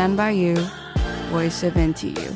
[0.00, 0.54] Stand by you,
[1.30, 2.34] voice of NTU.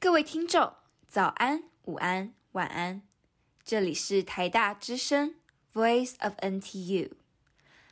[0.00, 0.72] 各位听众，
[1.06, 3.02] 早安、午安、晚安，
[3.62, 5.34] 这里是台大之声
[5.74, 7.10] Voice of NTU，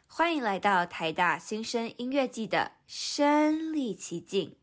[0.07, 4.57] 欢迎来到台大新生音乐季的身临其境，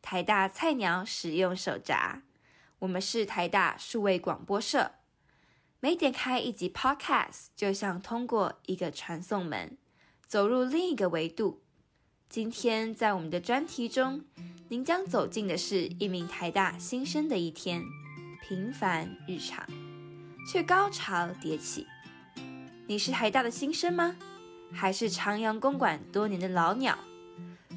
[0.00, 2.22] 台大菜鸟使用手札。
[2.82, 4.90] 我们是台大数位广播社，
[5.78, 9.78] 每点开一集 Podcast，就像通过一个传送门，
[10.26, 11.62] 走入另一个维度。
[12.28, 14.24] 今天在我们的专题中，
[14.68, 17.84] 您将走进的是一名台大新生的一天，
[18.42, 19.64] 平凡日常，
[20.50, 21.86] 却高潮迭起。
[22.88, 24.16] 你是台大的新生吗？
[24.72, 26.98] 还是长阳公馆多年的老鸟？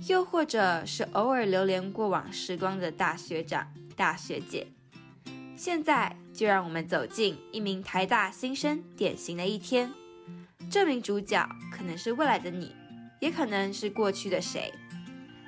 [0.08, 4.66] 又或者是偶尔流连过往时光的大学长、大学姐？
[5.56, 9.92] 现在就让我们走进一名台大新生典型的一天。
[10.70, 12.74] 这名主角可能是未来的你。
[13.22, 14.72] 也可能是过去的谁，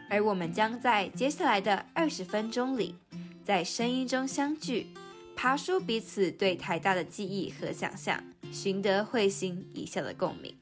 [0.09, 2.95] 而我们将在接下来的二十分钟里，
[3.43, 4.87] 在声音中相聚，
[5.35, 10.55] 爬出彼此对台大的记忆和想象，寻得会心一笑的共鸣。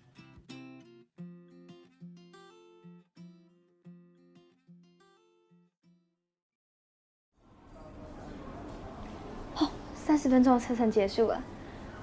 [10.26, 11.40] 十分钟的车程结束了，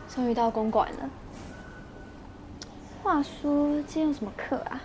[0.09, 1.11] 终于到公馆了。
[3.03, 4.81] 话说今天有什么课啊？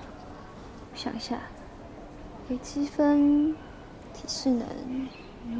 [0.91, 1.37] 我想一下，
[2.49, 3.55] 微积分、
[4.11, 4.67] 体适能、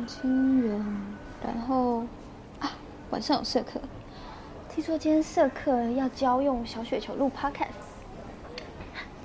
[0.08, 0.84] 金融，
[1.46, 2.00] 然后
[2.60, 2.72] 啊，
[3.12, 3.80] 晚上有社课。
[4.74, 7.68] 听说今天社课要教用小雪球录 podcast，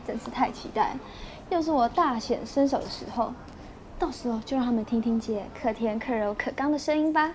[0.06, 0.94] 真是太期待！
[1.48, 3.32] 又是我大显身手的时候，
[3.98, 7.32] 到时候就让他们听听姐可甜可柔可刚的声音吧。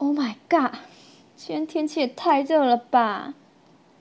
[0.00, 0.78] Oh my god！
[1.36, 3.34] 今天天气也太热了吧！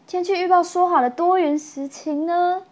[0.08, 2.64] 天气预报说好了多云时晴呢，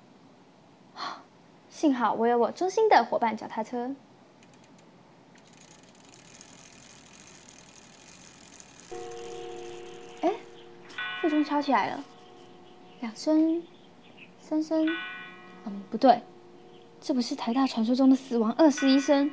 [1.69, 3.93] 幸好我有我忠心的伙伴脚踏车。
[10.21, 10.33] 哎，
[11.21, 12.01] 附钟敲起来了，
[13.01, 13.61] 两声、
[14.39, 14.88] 三声，
[15.65, 16.21] 嗯，不对，
[17.01, 19.29] 这不是台大传说中的死亡二十一声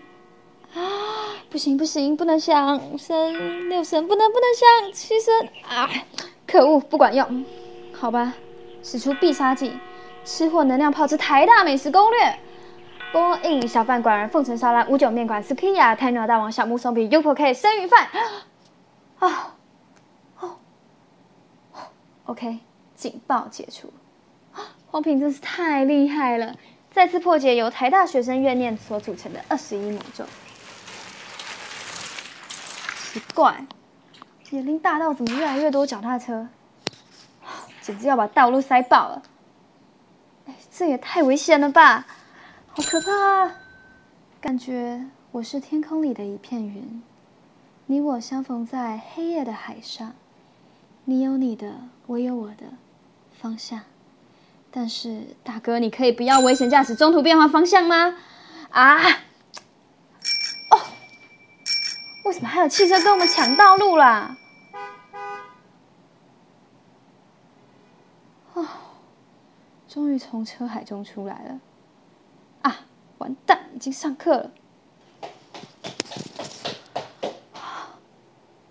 [0.74, 1.13] 啊！
[1.54, 5.88] 不行不行，不能响，五声、六声，不能不能响，七声啊！
[6.48, 7.44] 可恶，不管用。
[7.92, 8.34] 好吧，
[8.82, 9.78] 使出必杀技，
[10.24, 12.38] 吃货能量炮之台大美食攻略。
[13.12, 18.08] 波印小饭馆、凤城沙拉、五九面馆、s k i a 泰诺大王、小木松饼、U P K 生鱼饭。
[19.20, 19.54] 啊，
[20.40, 20.56] 哦
[22.24, 22.58] ，OK，
[22.96, 23.92] 警报解除。
[24.90, 26.56] 黄平真是太厉害了，
[26.90, 30.24] 再次破解由台大学生怨念所组成的二十一魔咒。
[33.14, 33.64] 奇怪，
[34.50, 36.48] 年龄大道怎么越来越多脚踏车？
[37.80, 39.22] 简直要把道路塞爆了！
[40.46, 42.08] 哎，这也太危险了吧，
[42.66, 43.54] 好可怕！
[44.40, 47.04] 感觉我是天空里的一片云，
[47.86, 50.14] 你我相逢在黑夜的海上，
[51.04, 51.72] 你有你的，
[52.06, 52.64] 我有我的
[53.40, 53.82] 方向。
[54.72, 58.16] 但是大哥，你可以不要危险驾驶，中途变换方向吗？
[58.70, 58.98] 啊！
[62.24, 64.36] 哦，为什么还有汽车跟我们抢道路啦？
[69.86, 71.60] 终于从车海中出来了，
[72.62, 72.80] 啊！
[73.18, 74.50] 完蛋，已经上课了。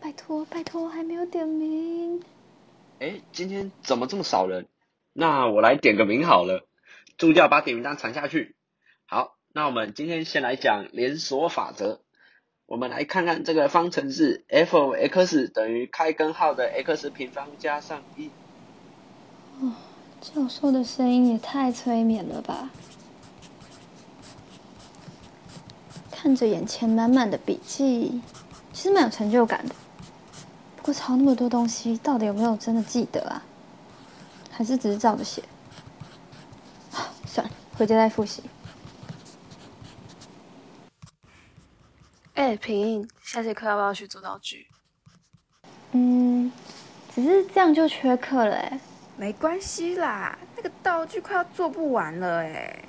[0.02, 2.22] 拜托，拜托，还没有点名。
[3.00, 4.68] 哎，今天怎么这么少人？
[5.14, 6.68] 那我来点个名好了。
[7.18, 8.58] 助教把点名单传下去。
[9.06, 12.02] 好，那我们今天先来讲连锁法则。
[12.66, 18.29] 我们来看看这个方程式：f(x) 等于开根号的 x 平方加上一。
[19.59, 19.73] 哦。
[20.22, 22.70] 教授的声音也太催眠了吧！
[26.09, 28.22] 看着眼前满满的笔记，
[28.72, 29.76] 其实蛮有成就感的。
[30.78, 33.43] 不过抄那么多东西，到底有没有真的记得啊？
[34.49, 35.43] 还是只是照着写？
[37.26, 38.41] 算了，回家再复习。
[42.43, 44.67] 哎，平，下节课要不要去做道具？
[45.93, 46.51] 嗯，
[47.16, 48.79] 只是这样就缺课了哎。
[49.16, 52.84] 没关系啦，那个道具快要做不完了哎，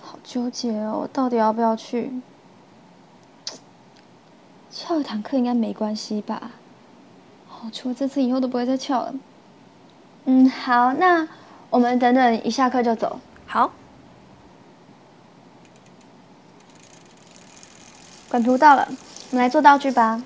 [0.00, 2.12] 好纠结哦，我到底要不要去？
[4.70, 6.52] 翘一堂课应该没关系吧？
[7.48, 9.12] 好，除了这次以后都不会再翘了。
[10.26, 11.26] 嗯，好，那
[11.68, 13.18] 我们等等一下课就走。
[13.44, 13.72] 好。
[18.28, 18.86] 管图到了，
[19.30, 20.22] 我们来做道具吧。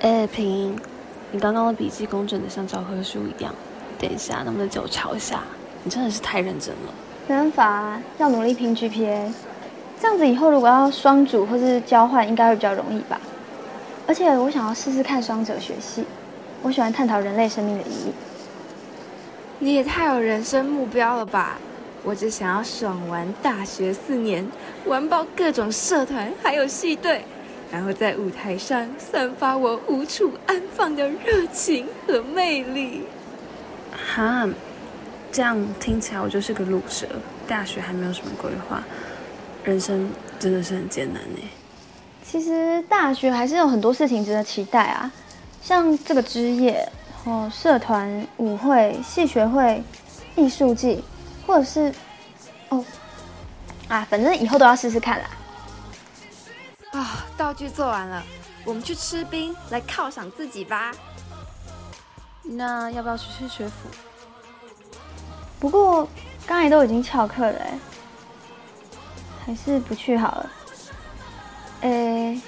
[0.00, 0.78] 哎，平，
[1.32, 3.54] 你刚刚的笔记工整的像教科书一样。
[3.98, 5.40] 等一下，能不能借我抄一下？
[5.82, 6.92] 你真的是太认真了。
[7.26, 9.32] 没办法，要努力拼 GPA。
[10.00, 13.18] 这样子以后如果要双主或是交换，应该会比较容易吧。
[14.06, 16.04] 而且我想要试试看双哲学系，
[16.62, 18.12] 我喜欢探讨人类生命的意义。
[19.58, 21.58] 你也太有人生目标了吧！
[22.04, 24.46] 我只想要爽完大学四年，
[24.86, 27.24] 玩爆各种社团还有戏队，
[27.70, 33.02] 然后在舞台上散发我无处安放的热情和魅力。
[34.14, 34.48] 哈，
[35.30, 37.06] 这样听起来我就是个路蛇，
[37.46, 38.82] 大学还没有什么规划，
[39.64, 41.38] 人生真的是很艰难呢。
[42.24, 45.10] 其实大学还是有很多事情值得期待啊，
[45.62, 46.86] 像这个职业，
[47.24, 49.82] 哦，社团、舞会、系学会、
[50.36, 51.02] 艺术季，
[51.48, 51.90] 或者是，
[52.68, 52.84] 哦，
[53.88, 55.30] 啊，反正以后都要试试看啦。
[56.92, 58.22] 啊，道具做完了，
[58.66, 60.92] 我们去吃冰来犒赏自己吧。
[62.42, 63.88] 那要不要去吃学府？
[65.58, 66.06] 不过
[66.46, 67.60] 刚才都已经翘课了，
[69.46, 70.50] 还是不去好了。
[71.80, 72.38] 诶，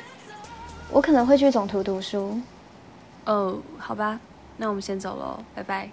[0.90, 2.38] 我可能会去总图读书。
[3.24, 4.20] 哦，好吧，
[4.58, 5.90] 那我们先走喽，拜拜。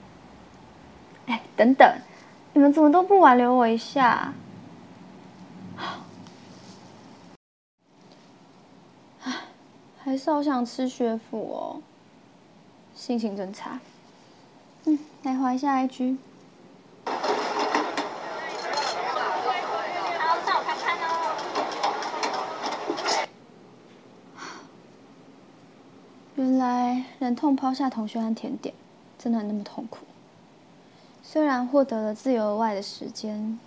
[1.27, 1.89] 哎，等等，
[2.57, 4.33] 你们怎么都不挽留我一下？
[9.99, 11.81] 还是好想吃学府哦，
[12.95, 13.79] 心情真差。
[14.85, 16.17] 嗯，来划一下 IG。
[26.33, 28.73] 原来忍痛抛下同学和甜点，
[29.19, 29.99] 真的那么痛苦。
[31.37, 33.59] 虽然获得了自由外的时间，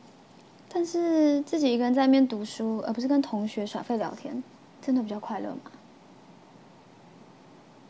[0.69, 4.43] 但是自己一个人在那边读书，而不是跟同学耍废聊天，
[4.83, 5.71] 真的比较快乐吗？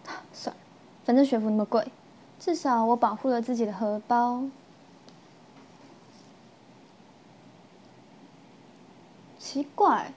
[0.34, 0.60] 算了，
[1.06, 1.90] 反正学府那么贵。
[2.38, 4.42] 至少我保护了自己的荷包。
[9.38, 10.12] 奇怪，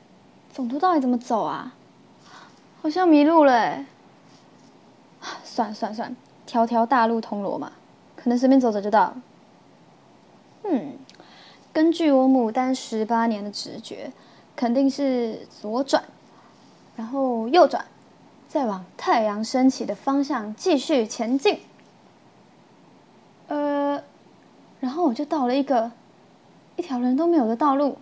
[0.51, 1.73] 总图到底怎么走啊？
[2.83, 3.85] 好像迷路了。
[5.45, 6.15] 算了算了算了，
[6.45, 7.71] 条条大路通罗马，
[8.17, 9.21] 可能随便走走就到了。
[10.63, 10.97] 嗯，
[11.71, 14.11] 根据我牡丹十八年的直觉，
[14.55, 16.03] 肯定是左转，
[16.95, 17.85] 然后右转，
[18.47, 21.59] 再往太阳升起的方向继续前进。
[23.47, 24.01] 呃，
[24.79, 25.91] 然后我就到了一个
[26.75, 27.97] 一条人都没有的道路。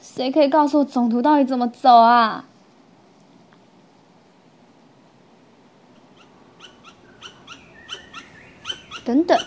[0.00, 2.44] 谁可以告诉我总图到底怎么走啊？
[9.04, 9.38] 等等，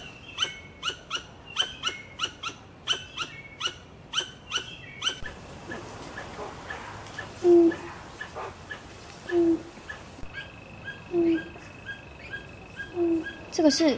[13.51, 13.97] 这个是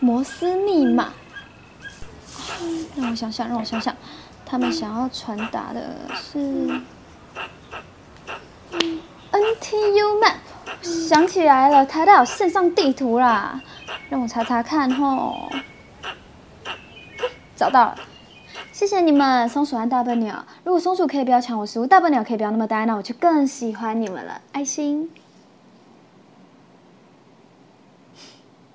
[0.00, 1.12] 摩斯密码，
[2.96, 3.94] 让我想想，让我想想，
[4.44, 6.38] 他们想要传达的是
[9.30, 10.34] NTU map，
[10.82, 13.60] 想起来了，台大有线上地图啦，
[14.10, 15.48] 让我查查看吼，
[17.54, 17.96] 找到了，
[18.82, 20.44] 谢谢你们，松鼠和大笨鸟。
[20.64, 25.08] 如果松鼠可以不要抢我食物，大笨鸟可以不要那么呆，那我就更喜欢你们了，爱心。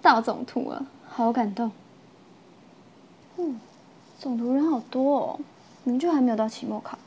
[0.01, 1.69] 到总图了，好感动。
[3.35, 3.59] 嗯，
[4.17, 5.39] 总图人好多哦，
[5.83, 6.97] 明就还没有到期末考。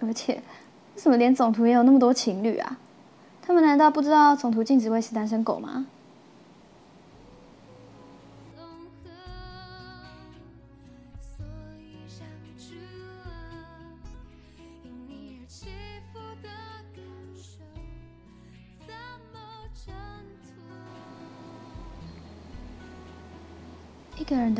[0.00, 0.42] 而且，
[0.96, 2.76] 为什么连总图也有那么多情侣啊？
[3.40, 5.86] 他们难道不知道总图禁止喂食单身狗吗？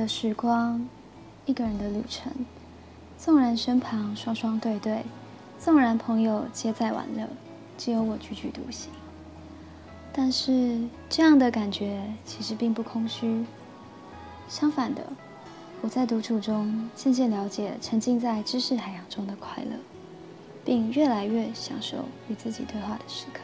[0.01, 0.89] 的时光，
[1.45, 2.33] 一个人的旅程。
[3.19, 5.05] 纵然身旁双双对对，
[5.59, 7.29] 纵然朋友皆在玩乐，
[7.77, 8.91] 只有我踽踽独行。
[10.11, 10.81] 但是
[11.11, 13.45] 这样的感觉其实并不空虚。
[14.49, 15.03] 相反的，
[15.83, 19.77] 我在独处中渐渐了解沉浸在知识海洋中的快乐，
[20.65, 23.41] 并越来越享受与自己对话的时刻。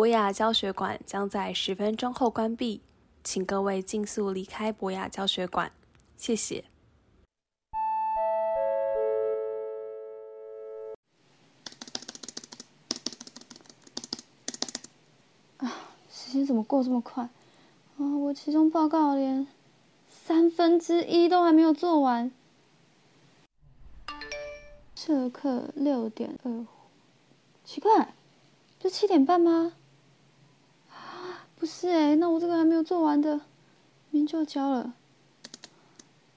[0.00, 2.80] 博雅教学馆将在十分钟后关闭，
[3.22, 5.70] 请各位尽速离开博雅教学馆。
[6.16, 6.64] 谢谢。
[16.10, 17.24] 时间怎么过这么快？
[17.98, 19.46] 啊，我期中报告连
[20.08, 22.32] 三分之一都还没有做完。
[24.94, 26.66] 这课六点二，
[27.66, 28.14] 奇怪，
[28.78, 29.74] 不是七点半吗？
[31.60, 33.38] 不是哎，那我这个还没有做完的，
[34.08, 34.94] 明天就要交了。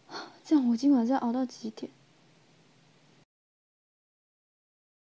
[0.44, 1.89] 这样我今晚要熬到几点？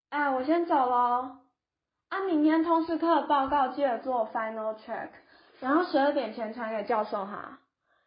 [0.08, 1.36] 哎，我先走喽。
[2.08, 5.10] 啊，明天通识课报告记得做 final check，
[5.60, 7.60] 然后十二点前传给教授哈。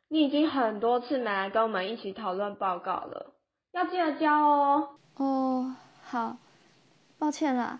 [0.10, 3.33] 你已经很多次没来跟我们一起讨论报告了，
[3.72, 4.89] 要记得交哦。
[5.15, 6.36] 哦，好，
[7.17, 7.79] 抱歉啦，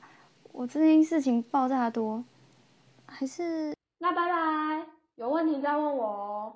[0.54, 2.24] 我最近事情爆炸多，
[3.06, 6.54] 还是那拜拜，有问题再问我哦。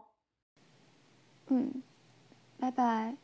[1.47, 1.81] 嗯，
[2.59, 3.15] 拜拜。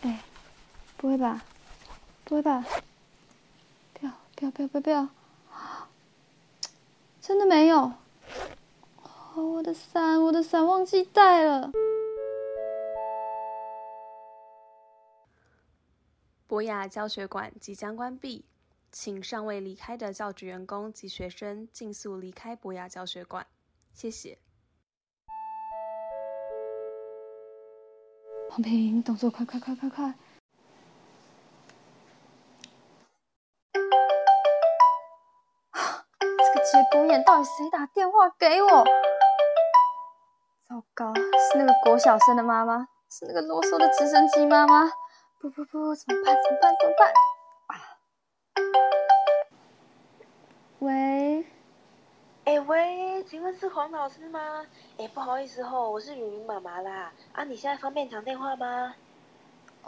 [0.00, 0.22] 哎，
[0.96, 1.42] 不会吧？
[2.24, 2.64] 不会吧？
[3.92, 5.06] 不要不要不要不要不要！
[7.20, 7.92] 真的没有？
[9.34, 11.70] 我的伞，我的伞忘记带了。
[16.58, 18.44] 博雅教学馆即将关闭，
[18.90, 23.46] 请尚未离开的教职员工及学生尽速离开博雅教学馆，
[23.94, 24.36] 谢谢。
[28.50, 30.12] 黄平，动作快快快快快！
[33.72, 33.80] 这
[36.58, 38.84] 个节骨眼，到底谁打电话给我？
[40.68, 44.90] 糟糕，是那个国小生的妈妈，是那个啰嗦的直升机妈妈。
[45.40, 46.34] 不不不，怎么办？
[46.42, 46.74] 怎么办？
[46.80, 47.12] 怎么办？
[47.68, 47.72] 啊！
[50.80, 51.46] 喂，
[52.44, 54.66] 哎喂，请问是黄老师吗？
[54.96, 57.12] 哎，不好意思哦，我是雨云妈妈啦。
[57.32, 58.96] 啊，你现在方便讲电话吗？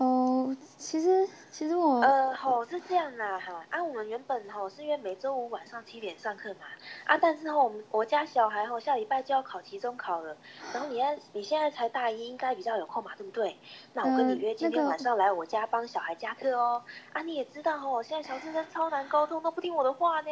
[0.01, 6.61] 哦，其实其实我呃吼是这样啦哈，啊我们原本吼是约每周五晚上七点上课嘛，
[7.05, 10.35] 啊但是吼我们我家小孩吼下礼拜就要考期中考了，
[10.73, 13.59] 然后你现你现在才大一，应该比较有空嘛，对不对？
[13.93, 16.83] 那我跟你约今天晚上来我家帮小孩加课哦。
[17.13, 20.31] 啊你也知道吼，现在小学生超难沟通，都不听我的话呢。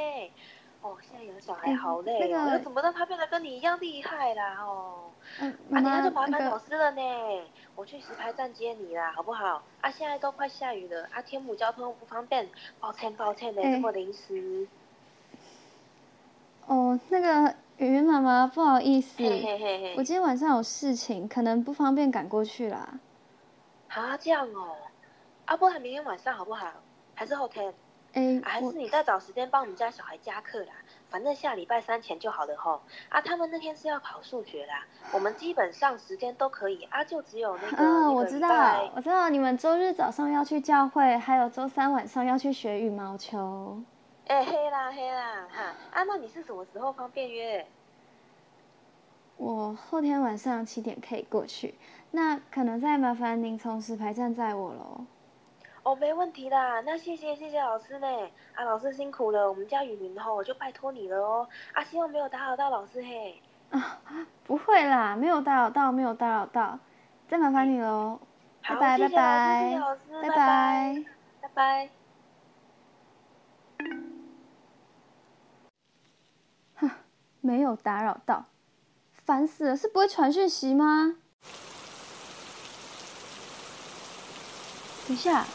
[0.81, 4.57] 哦，现在养小孩好累哦，要怎么让他变得跟你一样厉害啦？
[4.63, 7.03] 哦，嗯，啊妈妈等下就麻那个烦老师了呢。
[7.75, 9.63] 我去石牌站接你啦，好不好？
[9.81, 14.69] 啊，现在都快下雨了，啊，天母交通不方便，抱歉抱歉呢，哎这么临时。
[16.67, 23.01] 哦，那个雨云妈妈，不好意思，嘿嘿嘿嘿，我今天晚上有事情，可能不方便赶过去啦。
[23.89, 24.77] 啊这样哦，
[25.47, 26.69] 啊，不然明天晚上好不好？
[27.15, 27.75] 还是后天？
[28.15, 30.73] 哎啊，还是你再找时间帮我们家小孩加课啦，
[31.11, 32.81] 反正下礼拜三前就好了吼。
[33.09, 43.81] 啊，他们那天是要考数学啦，我们基本上时间都可以啊，就只有那个、我知道，我知道，你们周日早上要去教会，还有周三晚上要去学羽毛球。
[44.27, 45.63] 哎、黑啦黑啦哈
[45.93, 47.67] 啊，那你是什么时候方便约？
[49.37, 51.75] 我后天晚上七点可以过去，
[52.11, 55.05] 那可能再麻烦您从石牌站载我喽。
[55.89, 58.07] 哦，没问题啦，那谢谢谢谢老师呢，
[58.55, 63.43] 啊，老师辛苦了，我们家雨云吼就拜托你了哦，啊，希望没有打扰到老师嘿。
[63.71, 63.99] 啊，
[64.45, 66.79] 不会啦，没有打扰到，没有打扰到，
[67.27, 68.21] 再麻烦你喽。
[68.63, 71.05] 拜好，拜拜拜拜拜拜。
[71.41, 71.91] 拜拜。
[77.41, 78.45] 没有打扰到，
[79.25, 79.77] 烦死了！
[79.77, 81.17] 是不会传讯息吗？
[85.07, 85.47] 等一下，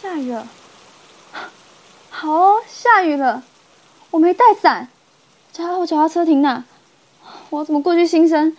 [0.00, 0.46] 下雨了。
[2.08, 3.42] 好哦，下雨了，
[4.10, 4.88] 我没带伞，
[5.52, 6.64] 家我脚踏车停哪？
[7.50, 8.56] 我怎么过去新生？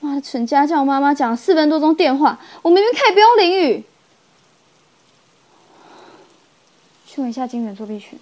[0.00, 3.84] 妈的，蠢家叫我妈妈讲了四分多钟电话，我明明可以不用淋雨。
[7.06, 8.18] 去问一下金源作弊群。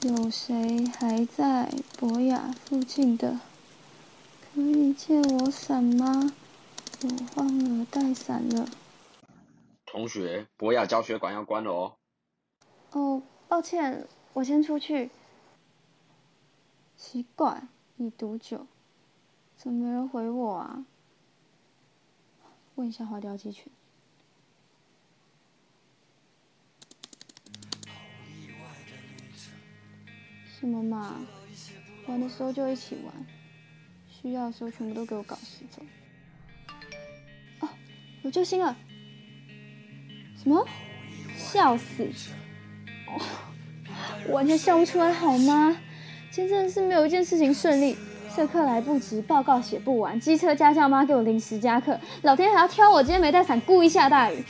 [0.00, 3.38] 有谁还在博雅附近的？
[4.54, 6.32] 可以借我伞吗？
[7.02, 8.66] 我忘了带伞了。
[9.90, 11.96] 同学，博雅教学馆要关了哦。
[12.92, 15.10] 哦，抱歉，我先出去。
[16.96, 17.64] 奇怪，
[17.96, 18.68] 已读久，
[19.56, 20.86] 怎么没人回我啊？
[22.76, 23.72] 问一下花雕鸡群。
[30.46, 31.16] 什么嘛？
[32.06, 33.26] 玩的时候就一起玩，
[34.08, 35.84] 需要的时候全部都给我搞失踪。
[37.58, 37.68] 哦，
[38.22, 38.76] 有救星了！
[40.42, 40.66] 什么？
[41.36, 42.08] 笑死！
[43.08, 43.20] 哦，
[44.30, 45.76] 完全笑不出来好吗？
[46.30, 47.94] 今天真的是没有一件事情顺利，
[48.34, 54.42] 社课来不及，报告写不完，机车家教妈给我临时加课，老天还要挑我今天没带伞，故意下大雨。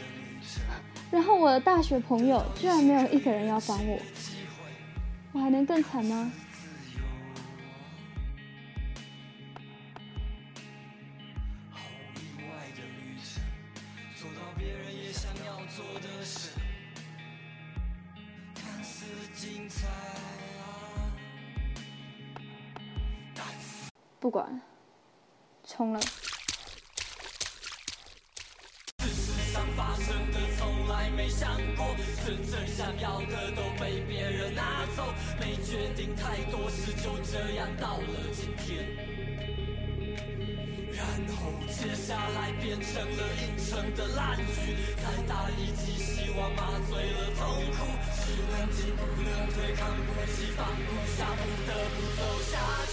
[1.10, 3.98] 然后我的大学朋友居然没有一个人要帮我，
[5.32, 6.30] 我还能更惨吗？
[24.20, 24.60] 不管
[25.64, 26.00] 冲了。
[28.98, 31.96] 事实上发生的从来没想过
[32.26, 35.06] 真正想要的都被别人拿走
[35.40, 38.84] 没决定太多事就这样到了今天。
[40.92, 47.40] 然后接下来变成了硬撑的烂局再打一击希望麻醉了痛
[47.72, 47.78] 苦
[48.20, 48.22] 只
[48.52, 52.20] 能进不能退扛不起放不下不得不走
[52.52, 52.89] 下去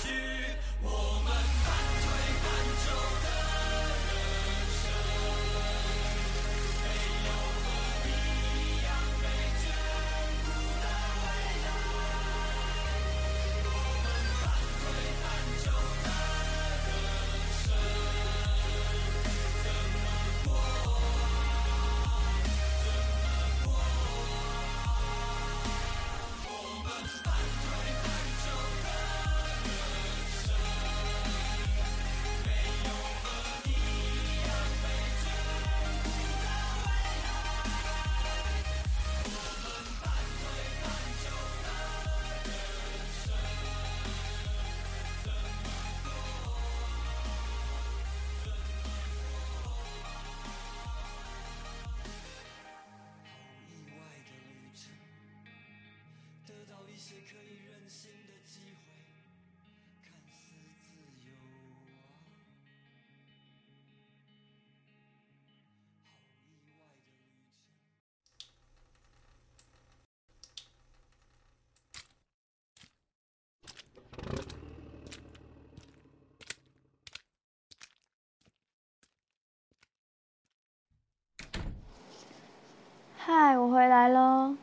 [83.68, 84.56] 我回来喽。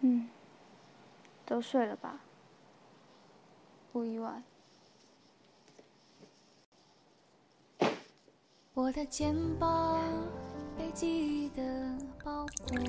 [0.00, 0.30] 嗯，
[1.44, 2.20] 都睡了吧？
[3.92, 4.42] 不意外。
[8.72, 10.00] 我的肩膀
[10.78, 11.06] 被记
[11.44, 11.62] 忆的
[12.24, 12.86] 包裹，流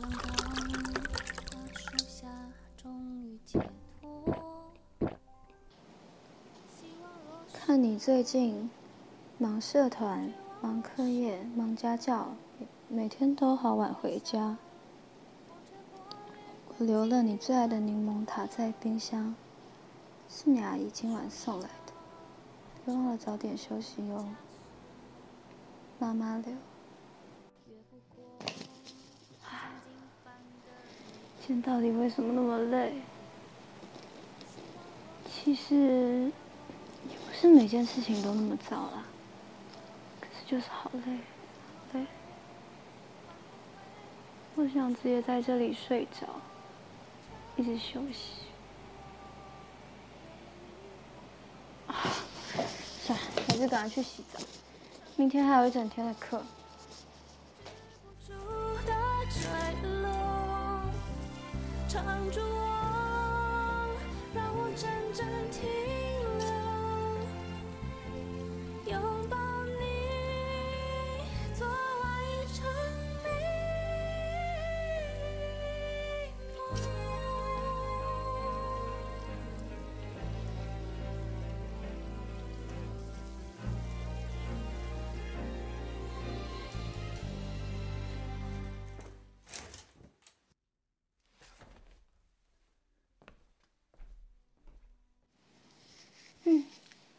[0.00, 0.54] 浪到大
[1.74, 2.28] 树下，
[2.76, 3.58] 终于解
[7.68, 8.70] 看你最近
[9.36, 12.28] 忙社团、忙课业、忙家教，
[12.88, 14.56] 每天都好晚回家。
[16.78, 19.34] 我留了你最爱的柠檬塔在冰箱，
[20.30, 21.92] 是你阿姨今晚送来的。
[22.86, 24.24] 别忘了早点休息哟，
[25.98, 26.54] 妈妈留。
[29.44, 29.72] 唉，
[31.46, 32.94] 今天到底为什么那么累？
[35.28, 36.32] 其实
[37.40, 39.04] 是每件事情都那么糟啦，
[40.20, 41.20] 可是就是好累，好
[41.92, 42.04] 累。
[44.56, 46.26] 我想直接在这里睡着，
[47.56, 48.42] 一直休息。
[51.86, 51.94] 啊，
[53.02, 54.40] 算了，还是赶快去洗澡，
[55.14, 56.42] 明天还有一整天的课。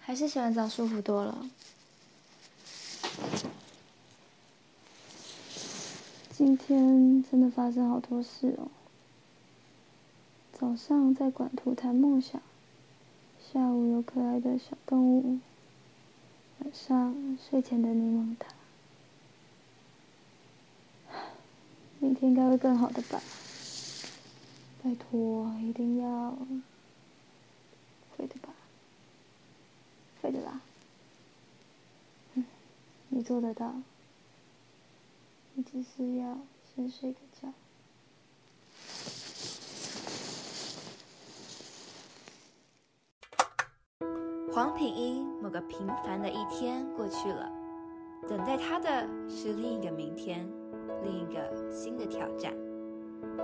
[0.09, 1.47] 还是洗完澡舒服多了。
[6.31, 8.71] 今天真的发生好多事哦。
[10.51, 12.41] 早上在管图谈梦想，
[13.53, 15.37] 下午有可爱的小动物，
[16.61, 18.47] 晚上睡前的柠檬塔。
[21.99, 23.21] 明天应该会更好的吧？
[24.81, 26.35] 拜托，一定要，
[28.17, 28.49] 会的吧？
[30.21, 30.61] 会的啦。
[33.09, 33.73] 你做得到。
[35.55, 36.37] 你只是要
[36.73, 37.51] 先睡个觉。
[44.53, 47.51] 黄品一某个平凡的一天过去了，
[48.27, 50.49] 等待他的是另一个明天，
[51.03, 52.53] 另一个新的挑战，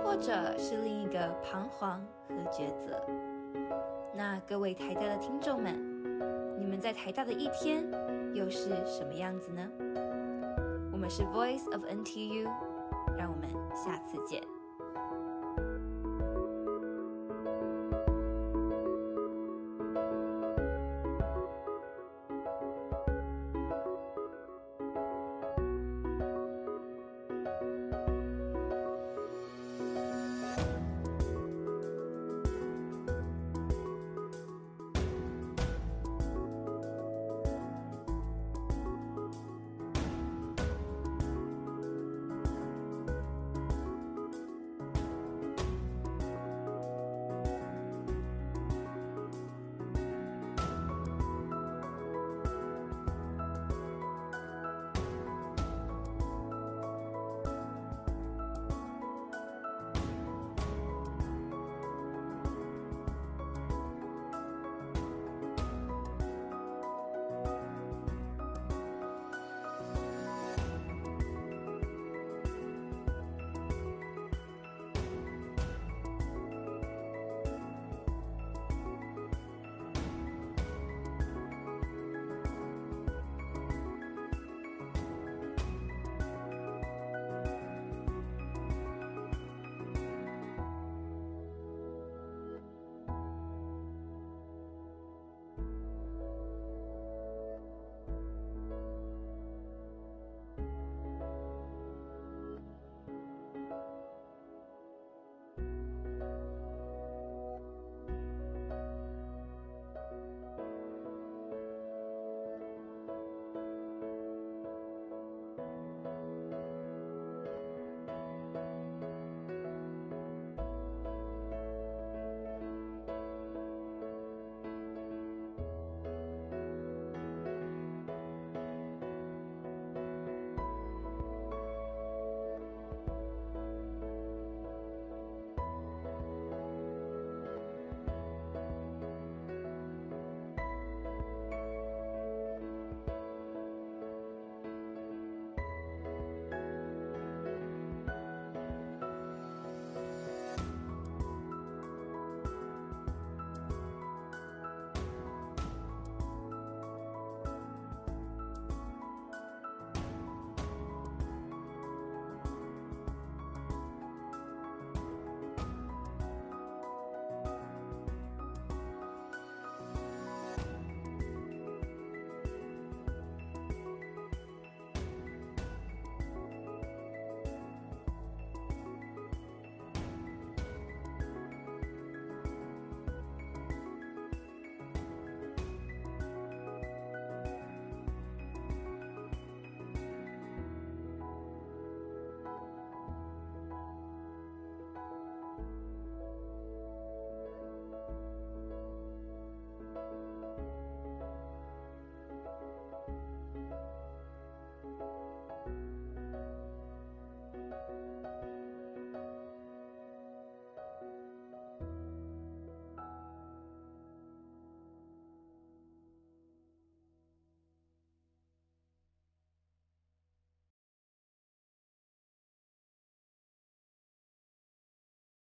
[0.02, 3.06] 或者是另一个彷徨和抉择。
[4.14, 5.95] 那各位台大的听众们，
[6.58, 7.84] 你们在台大的一天
[8.34, 9.70] 又是什么样子呢？
[10.90, 12.48] 我们是 Voice of NTU，
[13.16, 14.42] 让我们下次见。